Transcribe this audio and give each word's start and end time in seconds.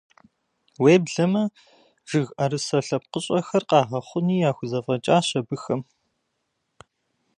Уеблэмэ, 0.81 1.43
жыг 2.09 2.27
ӏэрысэ 2.35 2.77
лъэпкъыщӏэхэр 2.85 3.63
къагъэхъуни 3.69 4.41
яхузэфӏэкӏащ 4.49 5.27
абыхэм. 5.39 5.81